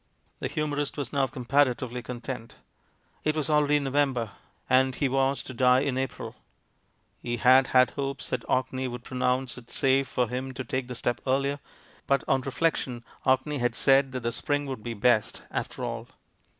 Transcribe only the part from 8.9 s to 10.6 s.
pronounce it safe for him